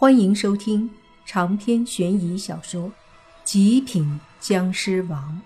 [0.00, 0.88] 欢迎收听
[1.26, 2.88] 长篇悬疑小说
[3.42, 5.42] 《极品僵尸王》，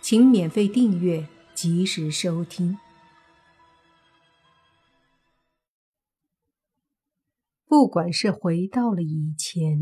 [0.00, 2.78] 请免费订阅，及时收听。
[7.66, 9.78] 不管是回到了以前，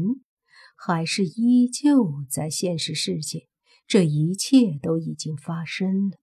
[0.74, 3.46] 还是依旧在现实世界，
[3.86, 6.18] 这一切都已经发生了。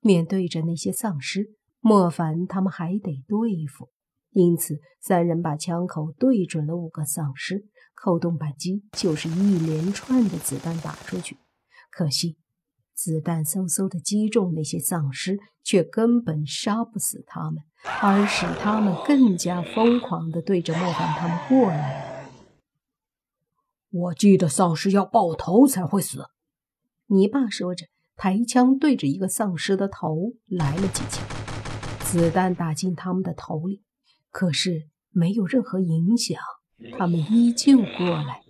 [0.00, 3.90] 面对着那些丧尸，莫凡他们还得对付。
[4.34, 11.38] 因此，三人把枪口对准了五个丧尸，扣动扳机，就是一连串的子弹打出去。
[11.88, 12.36] 可惜，
[12.94, 17.62] 子弹嗖嗖的击中那些丧尸，却根本杀不死他们，
[18.02, 22.28] 而使他们更加疯狂地对着莫凡他们过来。
[23.90, 26.24] 我记得丧尸要爆头才会死。
[27.06, 31.24] 你爸说着，抬枪对着一个丧尸的头来了几枪，
[32.00, 33.84] 子弹打进他们的头里。
[34.34, 36.40] 可是没有任何影响，
[36.98, 38.42] 他们依旧过来。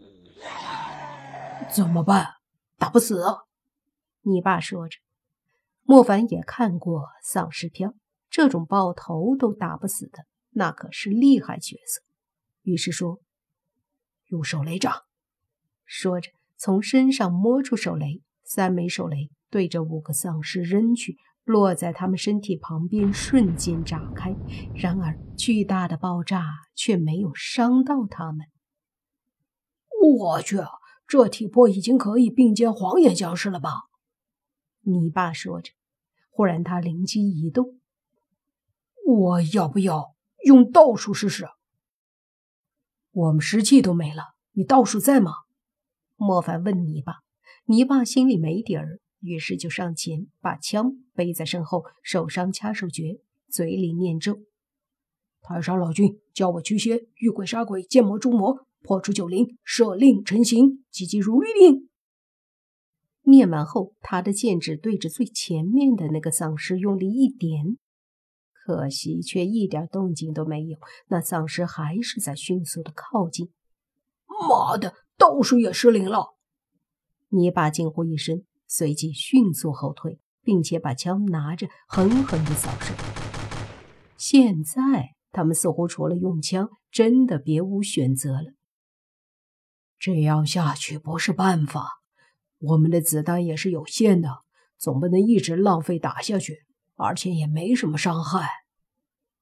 [1.71, 2.27] 怎么办？
[2.79, 3.23] 打不死？
[4.23, 4.97] 你爸说着。
[5.83, 7.93] 莫凡也看过丧尸片，
[8.31, 12.01] 这种爆头都打不死的，那可是厉害角色。
[12.63, 13.21] 于是说
[14.29, 15.03] ：“用手雷炸。”
[15.85, 21.19] 说着，从身上摸出手雷，三枚手雷对着五个丧尸扔去。
[21.45, 24.35] 落在他们身体旁边，瞬间炸开。
[24.75, 26.43] 然而，巨大的爆炸
[26.75, 28.47] 却没有伤到他们。
[30.03, 30.59] 我去，
[31.07, 33.71] 这体魄已经可以并肩黄眼僵尸了吧？
[34.81, 35.73] 你爸说着，
[36.31, 37.81] 忽然他灵机一动
[39.07, 40.15] ：“我要不要
[40.45, 41.49] 用道术试试？”
[43.13, 45.33] 我们石器都没了，你道术在吗？
[46.17, 47.23] 莫凡问泥巴。
[47.67, 49.01] 泥巴心里没底儿。
[49.25, 54.39] 于是就上前，把枪背在身后，手上掐手诀，嘴里念咒
[55.41, 61.89] ：“太上老君教我驱邪，遇鬼杀鬼，见魔诛魔，破除九灵，舍令成形，急急如律令。”
[63.27, 67.79] 念完后，他的剑指对着最前面的那个丧尸用力一点，
[68.53, 70.79] 可惜却一点动静都没有。
[71.09, 73.51] 那丧尸还是在迅速的靠近。
[74.27, 76.35] 妈的，道术也失灵了！
[77.31, 78.45] 捏巴惊呼一声。
[78.77, 82.93] 随即迅速后退，并且把枪拿着，狠狠地扫射。
[84.17, 88.53] 现在他们似乎除了用枪，真的别无选择了。
[89.97, 91.89] 这样下去不是办法，
[92.59, 94.41] 我们的子弹也是有限的，
[94.77, 96.65] 总不能一直浪费打下去，
[96.97, 98.49] 而且也没什么伤害。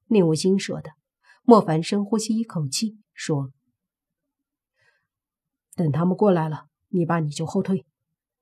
[0.09, 0.91] 宁无心说的。
[1.41, 3.51] 莫凡深呼吸一口气，说
[5.73, 7.87] ：“等他们过来了，你爸你就后退。”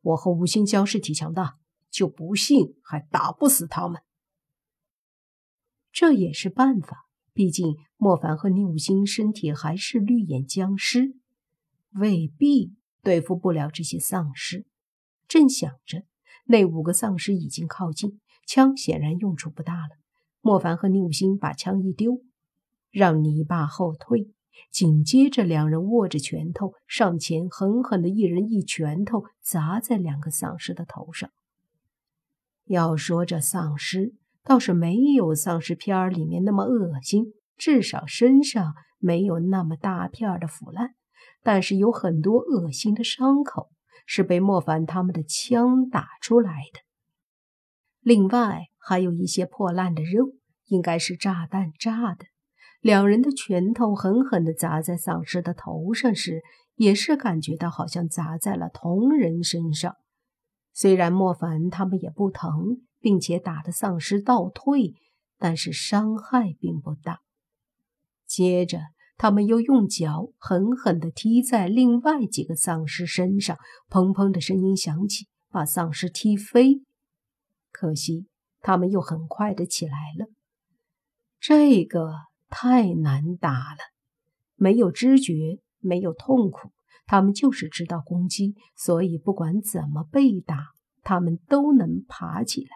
[0.02, 1.58] 我和吴兴江尸体强大，
[1.90, 4.02] 就不信还打不死他们。
[5.92, 11.16] 这也是办法，毕竟莫凡和宁武星身体还是绿眼僵尸，
[11.92, 12.74] 未必
[13.04, 14.66] 对付不了这些丧尸。
[15.28, 16.04] 正想着，
[16.46, 19.98] 那五个丧尸已经靠近，枪显然用处不大了。
[20.42, 22.24] 莫凡和宁武星把枪一丢，
[22.90, 24.32] 让泥巴后退。
[24.70, 31.30] 紧接着，两人握着拳头上前，狠狠的一人一拳头砸在两个丧尸的头上。
[32.66, 34.14] 要说这丧尸
[34.44, 40.96] 倒是没有丧尸片里面那么恶心，至少身上没有那么大片的腐烂，
[41.44, 43.70] 但是有很多恶心的伤口
[44.06, 46.80] 是被莫凡他们的枪打出来的。
[48.00, 50.34] 另外还有一些破烂的肉，
[50.66, 52.26] 应该是炸弹炸的。
[52.82, 56.42] 两人的拳头狠狠地砸在丧尸的头上时，
[56.76, 59.96] 也是感觉到好像砸在了同人身上。
[60.74, 64.96] 虽然莫凡他们也不疼，并且打的丧尸倒退，
[65.38, 67.20] 但是伤害并不大。
[68.26, 68.80] 接着，
[69.16, 73.58] 他们又用脚狠狠地踢在另外几个丧尸身上，
[73.92, 76.82] 砰砰的声音响起，把丧尸踢飞。
[77.72, 78.26] 可惜，
[78.60, 80.26] 他们又很快的起来了。
[81.40, 82.31] 这个。
[82.52, 83.80] 太难打了，
[84.56, 86.72] 没有知觉，没有痛苦，
[87.08, 92.70] 他们就是知道攻击，所以不管怎么被打，他们都能爬起来。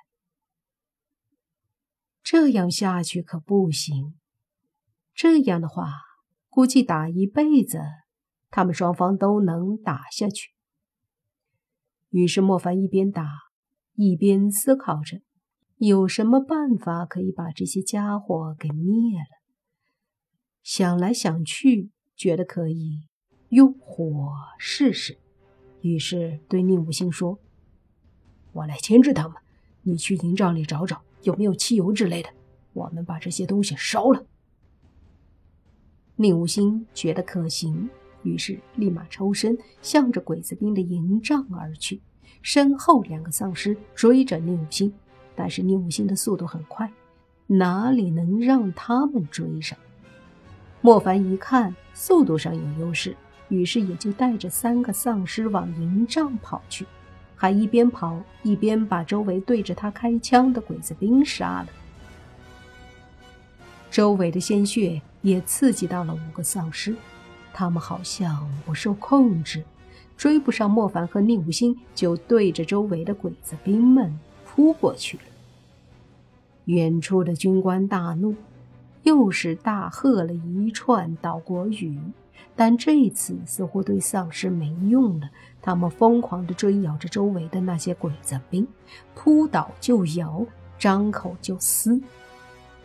[2.23, 4.15] 这样下去可不行，
[5.13, 5.91] 这样的话，
[6.49, 7.81] 估计打一辈子，
[8.49, 10.51] 他们双方都能打下去。
[12.09, 13.29] 于是莫凡一边打，
[13.93, 15.21] 一边思考着，
[15.75, 19.44] 有什么办法可以把这些家伙给灭了。
[20.65, 23.03] 想来想去，觉得可以
[23.49, 25.15] 用火试试，
[25.81, 27.37] 于是对宁武星说
[28.51, 29.37] ：“我来牵制他们，
[29.83, 32.29] 你去营帐里找找有没有汽油之类的，
[32.73, 34.25] 我们把这些东西烧了。”
[36.17, 37.87] 宁无心觉得可行，
[38.23, 42.01] 于是立马抽身，向着鬼子兵的营帐而去。
[42.41, 44.91] 身后两个丧尸追着宁无心，
[45.35, 46.91] 但是宁无心的速度很快，
[47.45, 49.77] 哪里能让他们追上？
[50.85, 53.17] 莫凡一看速度上有优势，
[53.49, 56.85] 于是也就带着三个丧尸往营帐跑去，
[57.35, 61.67] 还一边跑一边把周围对着他开枪的鬼子兵杀了。
[63.89, 66.95] 周围的鲜血也刺激到了五个丧尸，
[67.51, 69.63] 他们好像不受控制。
[70.15, 75.23] 追不上莫凡和宁无心，就对着周围的鬼子兵们扑过去了。
[76.65, 78.35] 远处的军官大怒，
[79.05, 81.95] 又是大喝了一串岛国语，
[82.55, 85.29] 但这次似乎对丧尸没用了。
[85.61, 88.67] 他们疯狂地追咬着周围的那些鬼子兵，
[89.13, 90.43] 扑倒就咬，
[90.79, 92.01] 张口就撕，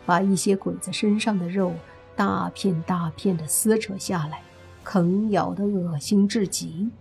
[0.05, 1.73] 把一些鬼子身上的肉
[2.15, 4.41] 大片大片地撕扯下来，
[4.83, 6.91] 啃咬得恶心至极。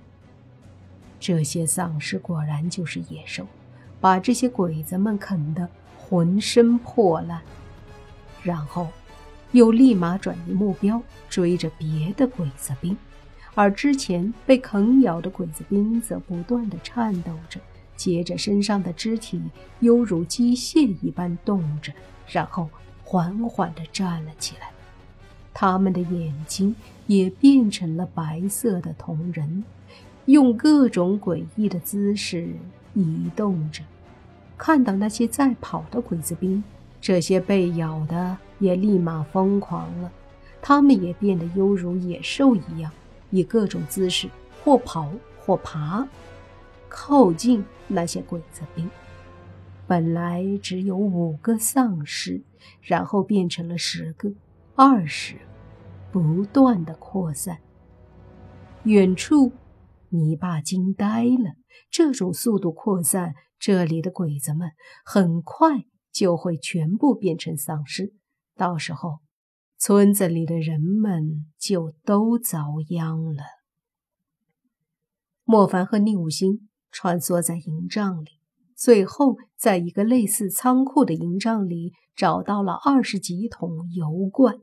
[1.18, 3.46] 这些丧尸果然就是野兽，
[4.00, 5.68] 把这些鬼子们啃得
[5.98, 7.42] 浑身破烂，
[8.42, 8.88] 然后
[9.52, 12.96] 又立马转移目标，追着别的鬼子兵。
[13.54, 17.60] 而之前被啃咬的鬼子兵则不断的颤抖着，
[17.96, 19.42] 接着身上的肢体
[19.80, 21.92] 犹如机械一般动着，
[22.28, 22.68] 然后
[23.04, 24.70] 缓缓的站了起来。
[25.52, 26.74] 他们的眼睛
[27.06, 29.64] 也变成了白色的瞳仁。
[30.26, 32.54] 用各种诡异的姿势
[32.94, 33.82] 移动着，
[34.56, 36.62] 看到那些在跑的鬼子兵，
[37.00, 40.12] 这些被咬的也立马疯狂了，
[40.60, 42.92] 他们也变得犹如野兽一样，
[43.30, 44.28] 以各种姿势
[44.62, 46.06] 或跑或爬，
[46.88, 48.88] 靠近那些鬼子兵。
[49.86, 52.42] 本来只有五个丧尸，
[52.82, 54.32] 然后变成了十个、
[54.74, 55.36] 二十，
[56.12, 57.58] 不断的扩散。
[58.84, 59.52] 远处。
[60.12, 61.54] 泥巴惊呆了，
[61.88, 64.72] 这种速度扩散，这里的鬼子们
[65.04, 68.12] 很快就会全部变成丧尸，
[68.56, 69.20] 到时候
[69.78, 73.42] 村子里的人们就都遭殃了。
[75.44, 78.30] 莫凡和宁武星穿梭在营帐里，
[78.76, 84.56] 最后在一个类似仓库的营帐里找到了二十几桶油罐，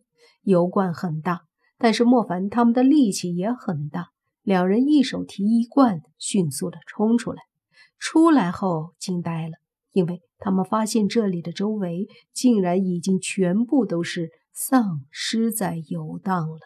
[0.43, 1.41] 油罐很大，
[1.77, 4.09] 但是莫凡他们的力气也很大。
[4.43, 7.43] 两人一手提一罐，迅速的冲出来。
[7.99, 9.57] 出来后惊呆了，
[9.91, 16.59] 因为他们发现这里的周围竟然已经全部都是丧尸在游荡了。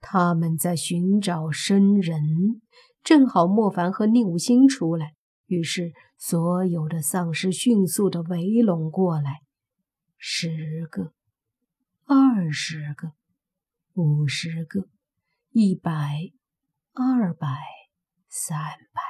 [0.00, 2.20] 他们在寻找生人，
[3.02, 5.14] 正好莫凡和宁武星出来，
[5.46, 9.40] 于是所有的丧尸迅速的围拢过来，
[10.18, 11.12] 十个、
[12.04, 13.12] 二十个、
[13.94, 14.88] 五十个。
[15.58, 15.90] 一百、
[16.92, 17.48] 二百、
[18.28, 18.58] 三
[18.92, 19.00] 百，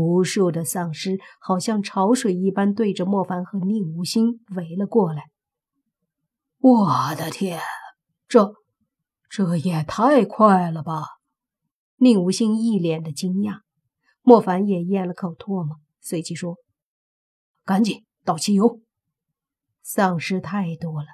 [0.00, 5.30] 无数的丧尸好像潮水一般，对着莫凡和宁无心围了过来。
[6.58, 7.60] 我的天，
[8.26, 8.54] 这
[9.28, 11.04] 这也太快了吧！
[11.96, 13.60] 宁无心一脸的惊讶，
[14.22, 16.56] 莫凡也咽了口唾沫，随即说
[17.64, 18.80] ：“赶紧倒汽油！”
[19.82, 21.08] 丧尸太多了，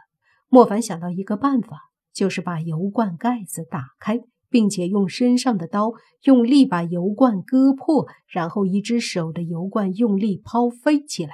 [0.48, 1.90] 莫凡想到一个办法。
[2.12, 4.18] 就是把油罐盖子打开，
[4.50, 5.92] 并且用身上的刀
[6.24, 11.32] 用力把油罐割破，然后一只手的油罐用力抛飞起来，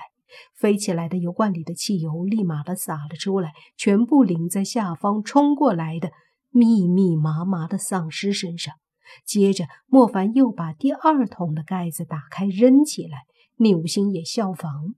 [0.54, 6.11] 飞起来的油罐里的汽油立马的洒了出来，全部淋在下方冲过来的
[6.50, 8.75] 密密麻麻的丧尸身上。
[9.25, 13.18] 接着，莫凡又把第二桶的盖子打开扔起来，
[13.56, 14.94] 宁无心也效仿。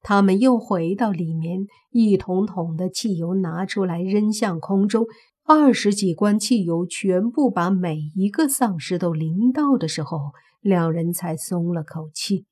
[0.00, 5.06] 他们又回到里面，一桶桶的汽油拿出来扔向空中。
[5.44, 12.46] 二十几罐汽油全部把每一个丧尸都淋到的时候，两人才松了口气。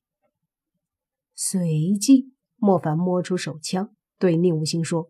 [1.33, 5.09] 随即，莫凡摸出手枪，对宁无心说：“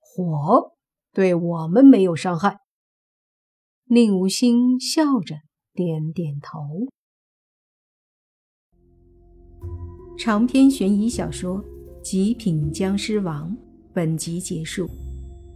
[0.00, 0.72] 火
[1.12, 2.58] 对我们没有伤害。”
[3.86, 5.36] 宁无心笑着
[5.74, 6.88] 点点头。
[10.16, 11.62] 长篇悬疑小说
[12.00, 13.50] 《极品僵尸王》
[13.92, 14.88] 本集结束，